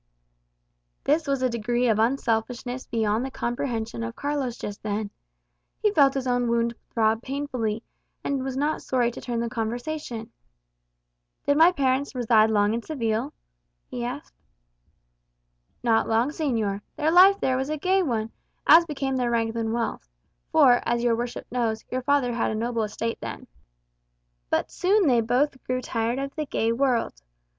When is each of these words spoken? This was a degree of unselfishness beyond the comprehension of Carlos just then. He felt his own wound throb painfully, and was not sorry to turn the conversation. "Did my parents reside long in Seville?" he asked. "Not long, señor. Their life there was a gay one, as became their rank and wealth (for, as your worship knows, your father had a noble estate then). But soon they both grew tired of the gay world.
This 1.03 1.27
was 1.27 1.43
a 1.43 1.47
degree 1.49 1.87
of 1.87 1.99
unselfishness 1.99 2.87
beyond 2.87 3.23
the 3.23 3.29
comprehension 3.29 4.01
of 4.01 4.15
Carlos 4.15 4.57
just 4.57 4.81
then. 4.81 5.11
He 5.79 5.91
felt 5.91 6.15
his 6.15 6.25
own 6.25 6.47
wound 6.49 6.73
throb 6.89 7.21
painfully, 7.21 7.83
and 8.23 8.43
was 8.43 8.57
not 8.57 8.81
sorry 8.81 9.11
to 9.11 9.21
turn 9.21 9.41
the 9.41 9.47
conversation. 9.47 10.31
"Did 11.45 11.57
my 11.57 11.71
parents 11.71 12.15
reside 12.15 12.49
long 12.49 12.73
in 12.73 12.81
Seville?" 12.81 13.31
he 13.89 14.03
asked. 14.03 14.33
"Not 15.83 16.09
long, 16.09 16.29
señor. 16.31 16.81
Their 16.95 17.11
life 17.11 17.39
there 17.39 17.55
was 17.55 17.69
a 17.69 17.77
gay 17.77 18.01
one, 18.01 18.31
as 18.65 18.85
became 18.87 19.17
their 19.17 19.29
rank 19.29 19.55
and 19.55 19.71
wealth 19.71 20.09
(for, 20.51 20.81
as 20.83 21.03
your 21.03 21.15
worship 21.15 21.45
knows, 21.51 21.85
your 21.91 22.01
father 22.01 22.33
had 22.33 22.49
a 22.49 22.55
noble 22.55 22.81
estate 22.81 23.19
then). 23.21 23.45
But 24.49 24.71
soon 24.71 25.05
they 25.05 25.21
both 25.21 25.63
grew 25.63 25.79
tired 25.79 26.17
of 26.17 26.33
the 26.35 26.47
gay 26.47 26.71
world. 26.71 27.21